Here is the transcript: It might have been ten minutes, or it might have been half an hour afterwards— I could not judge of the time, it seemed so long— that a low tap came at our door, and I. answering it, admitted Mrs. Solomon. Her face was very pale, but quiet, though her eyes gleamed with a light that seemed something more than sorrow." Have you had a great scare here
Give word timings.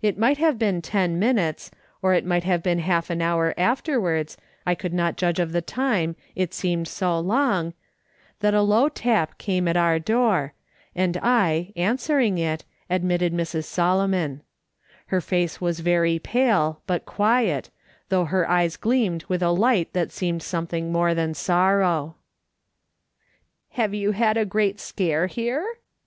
It 0.00 0.16
might 0.16 0.38
have 0.38 0.58
been 0.58 0.80
ten 0.80 1.18
minutes, 1.18 1.70
or 2.00 2.14
it 2.14 2.24
might 2.24 2.44
have 2.44 2.62
been 2.62 2.78
half 2.78 3.10
an 3.10 3.20
hour 3.20 3.52
afterwards— 3.58 4.38
I 4.66 4.74
could 4.74 4.94
not 4.94 5.18
judge 5.18 5.38
of 5.38 5.52
the 5.52 5.60
time, 5.60 6.16
it 6.34 6.54
seemed 6.54 6.88
so 6.88 7.18
long— 7.20 7.74
that 8.40 8.54
a 8.54 8.62
low 8.62 8.88
tap 8.88 9.36
came 9.36 9.68
at 9.68 9.76
our 9.76 9.98
door, 9.98 10.54
and 10.94 11.18
I. 11.22 11.74
answering 11.76 12.38
it, 12.38 12.64
admitted 12.88 13.34
Mrs. 13.34 13.64
Solomon. 13.64 14.40
Her 15.08 15.20
face 15.20 15.60
was 15.60 15.80
very 15.80 16.18
pale, 16.18 16.80
but 16.86 17.04
quiet, 17.04 17.68
though 18.08 18.24
her 18.24 18.48
eyes 18.48 18.78
gleamed 18.78 19.26
with 19.28 19.42
a 19.42 19.50
light 19.50 19.92
that 19.92 20.12
seemed 20.12 20.42
something 20.42 20.90
more 20.90 21.12
than 21.12 21.34
sorrow." 21.34 22.14
Have 23.72 23.92
you 23.92 24.12
had 24.12 24.38
a 24.38 24.46
great 24.46 24.80
scare 24.80 25.26
here 25.26 25.66